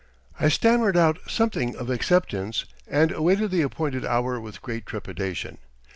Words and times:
I 0.39 0.49
stammered 0.49 0.97
out 0.97 1.19
something 1.27 1.75
of 1.75 1.91
acceptance 1.91 2.65
and 2.87 3.11
awaited 3.11 3.51
the 3.51 3.61
appointed 3.61 4.03
hour 4.03 4.41
with 4.41 4.59
great 4.63 4.87
trepidation. 4.87 5.59